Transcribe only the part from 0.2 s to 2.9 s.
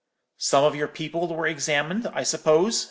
"'Some of your people were examined, I suppose?'